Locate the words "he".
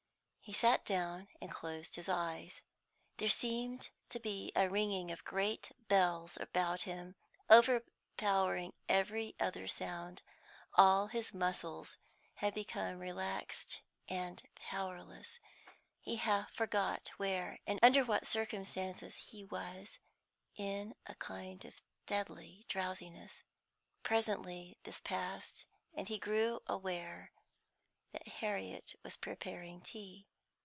0.43-0.53, 16.01-16.17, 19.15-19.45, 26.09-26.19